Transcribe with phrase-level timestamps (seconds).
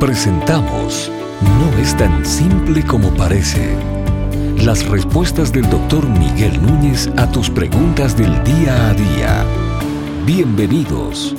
[0.00, 1.10] Presentamos
[1.58, 3.74] No es tan simple como parece.
[4.58, 9.44] Las respuestas del doctor Miguel Núñez a tus preguntas del día a día.
[10.26, 11.34] Bienvenidos.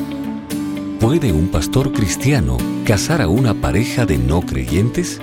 [0.99, 5.19] ¿Puede un pastor cristiano casar a una pareja de no creyentes?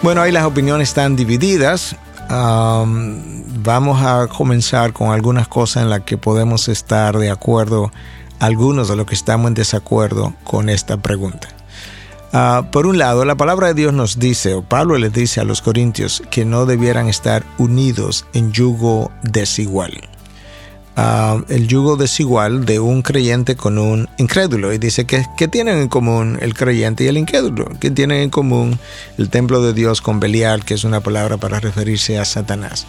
[0.00, 1.96] Bueno, ahí las opiniones están divididas.
[2.28, 7.90] vamos a comenzar con algunas cosas en las que podemos estar de acuerdo,
[8.38, 11.48] algunos de los que estamos en desacuerdo con esta pregunta.
[12.32, 15.44] Ah, por un lado, la palabra de Dios nos dice, o Pablo les dice a
[15.44, 20.00] los corintios, que no debieran estar unidos en yugo desigual.
[20.96, 24.72] Ah, el yugo desigual de un creyente con un incrédulo.
[24.72, 28.30] Y dice que, que tienen en común el creyente y el incrédulo, que tienen en
[28.30, 28.78] común
[29.18, 32.86] el templo de Dios con Belial, que es una palabra para referirse a Satanás.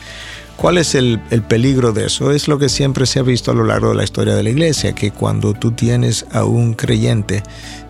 [0.62, 2.30] ¿Cuál es el, el, peligro de eso?
[2.32, 4.52] Es lo que siempre se ha visto a lo largo de la historia de la
[4.52, 7.42] iglesia, que cuando tú tienes a un creyente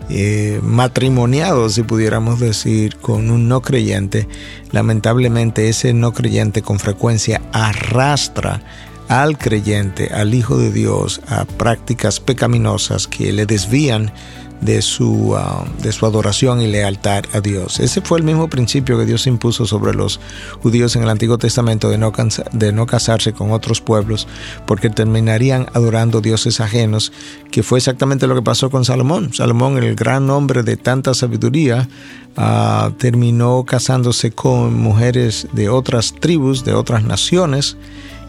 [0.08, 4.26] eh, matrimoniado, si pudiéramos decir, con un no creyente,
[4.70, 8.62] lamentablemente ese no creyente con frecuencia arrastra
[9.06, 14.14] al creyente, al Hijo de Dios, a prácticas pecaminosas que le desvían
[14.62, 17.80] de su, ah, de su adoración y lealtad a Dios.
[17.80, 20.20] Ese fue el mismo principio que Dios impuso sobre los
[20.62, 22.12] judíos en el Antiguo Testamento de no,
[22.52, 24.28] de no casarse con otros pueblos
[24.66, 27.12] porque terminarían adorando dioses ajenos,
[27.50, 29.34] que fue exactamente lo que pasó con Salomón.
[29.34, 31.88] Salomón, el gran hombre de tanta sabiduría,
[32.36, 37.76] ah, terminó casándose con mujeres de otras tribus, de otras naciones,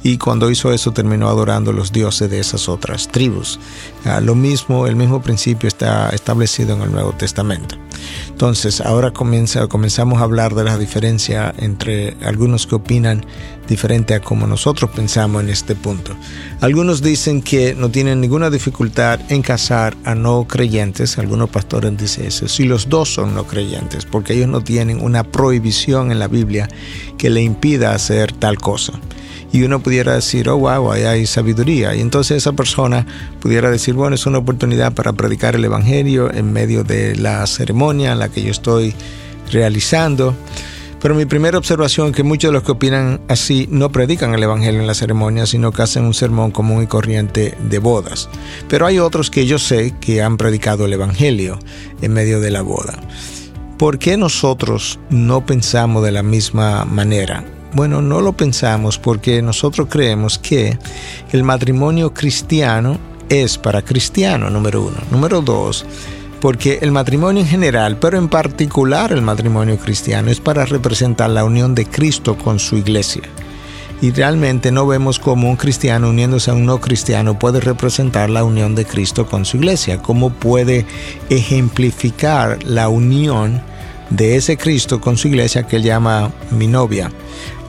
[0.04, 3.60] y cuando hizo eso terminó adorando los dioses de esas otras tribus.
[4.06, 7.78] Ah, lo mismo, el mismo principio está establecido en el Nuevo Testamento.
[8.30, 13.26] Entonces, ahora comienza, comenzamos a hablar de la diferencia entre algunos que opinan
[13.68, 16.16] diferente a como nosotros pensamos en este punto.
[16.62, 22.26] Algunos dicen que no tienen ninguna dificultad en casar a no creyentes, algunos pastores dicen
[22.26, 26.28] eso, si los dos son no creyentes, porque ellos no tienen una prohibición en la
[26.28, 26.70] Biblia
[27.18, 28.94] que le impida hacer tal cosa
[29.54, 31.96] y uno pudiera decir, oh, wow, ahí hay sabiduría.
[31.96, 33.06] Y entonces esa persona
[33.40, 37.83] pudiera decir, bueno, es una oportunidad para predicar el Evangelio en medio de la ceremonia
[37.92, 38.94] en la que yo estoy
[39.52, 40.36] realizando.
[41.02, 44.42] Pero mi primera observación es que muchos de los que opinan así no predican el
[44.42, 48.30] Evangelio en la ceremonia, sino que hacen un sermón común y corriente de bodas.
[48.70, 51.60] Pero hay otros que yo sé que han predicado el Evangelio
[52.02, 52.98] en medio de la boda.
[53.78, 57.44] ¿Por qué nosotros no pensamos de la misma manera?
[57.74, 60.78] Bueno, no lo pensamos porque nosotros creemos que
[61.34, 64.98] el matrimonio cristiano es para cristiano, número uno.
[65.12, 65.86] Número dos,
[66.44, 71.46] porque el matrimonio en general, pero en particular el matrimonio cristiano, es para representar la
[71.46, 73.22] unión de Cristo con su iglesia.
[74.02, 78.44] Y realmente no vemos cómo un cristiano uniéndose a un no cristiano puede representar la
[78.44, 80.86] unión de Cristo con su iglesia, cómo puede
[81.30, 83.62] ejemplificar la unión
[84.10, 87.10] de ese Cristo con su iglesia que él llama mi novia.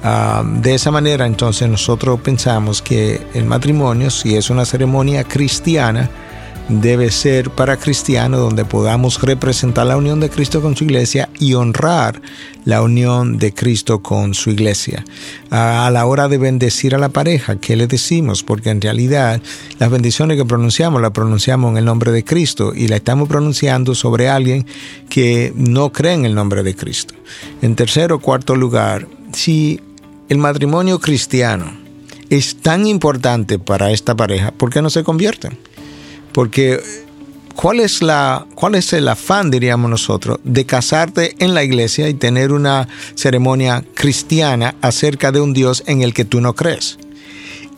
[0.03, 6.11] Ah, de esa manera entonces nosotros pensamos que el matrimonio, si es una ceremonia cristiana,
[6.69, 11.55] debe ser para cristianos donde podamos representar la unión de Cristo con su iglesia y
[11.55, 12.23] honrar
[12.65, 15.05] la unión de Cristo con su iglesia.
[15.51, 18.43] A la hora de bendecir a la pareja, ¿qué le decimos?
[18.43, 19.43] Porque en realidad
[19.79, 23.95] las bendiciones que pronunciamos las pronunciamos en el nombre de Cristo y la estamos pronunciando
[23.95, 24.67] sobre alguien
[25.11, 27.15] que no cree en el nombre de Cristo.
[27.61, 29.81] En tercer o cuarto lugar, si
[30.31, 31.73] el matrimonio cristiano
[32.31, 35.59] es tan importante para esta pareja, ¿por qué no se convierten?
[36.35, 36.83] Porque
[37.55, 42.15] ¿cuál es, la, ¿cuál es el afán, diríamos nosotros, de casarte en la iglesia y
[42.15, 46.99] tener una ceremonia cristiana acerca de un Dios en el que tú no crees?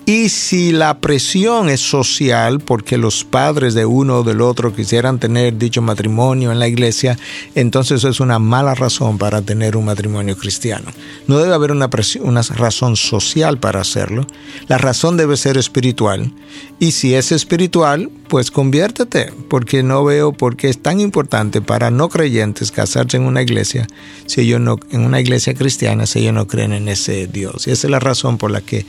[0.09, 5.19] Y si la presión es social, porque los padres de uno o del otro quisieran
[5.19, 7.19] tener dicho matrimonio en la iglesia,
[7.57, 10.93] entonces es una mala razón para tener un matrimonio cristiano.
[11.27, 11.91] No debe haber una,
[12.21, 14.29] una razón social para hacerlo.
[14.69, 16.33] La razón debe ser espiritual.
[16.79, 21.91] Y si es espiritual, pues conviértete, porque no veo por qué es tan importante para
[21.91, 23.87] no creyentes casarse en una iglesia,
[24.27, 27.67] si ellos no, en una iglesia cristiana, si ellos no creen en ese Dios.
[27.67, 28.85] Y esa es la razón por la que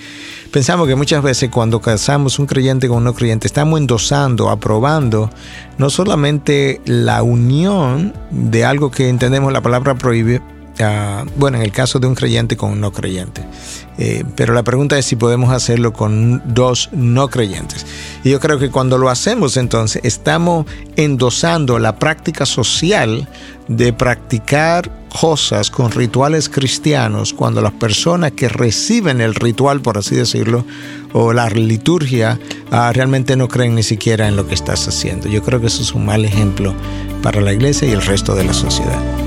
[0.51, 5.30] pensamos que muchas veces cuando casamos un creyente con un no creyente, estamos endosando, aprobando,
[5.78, 10.42] no solamente la unión de algo que entendemos la palabra prohibir,
[11.35, 13.44] bueno, en el caso de un creyente con un no creyente.
[13.97, 17.85] Eh, pero la pregunta es si podemos hacerlo con dos no creyentes.
[18.24, 20.65] Y yo creo que cuando lo hacemos entonces estamos
[20.95, 23.27] endosando la práctica social
[23.68, 30.15] de practicar cosas con rituales cristianos cuando las personas que reciben el ritual, por así
[30.15, 30.63] decirlo,
[31.13, 32.39] o la liturgia,
[32.71, 35.27] ah, realmente no creen ni siquiera en lo que estás haciendo.
[35.27, 36.75] Yo creo que eso es un mal ejemplo
[37.24, 39.26] para la iglesia y el resto de la sociedad.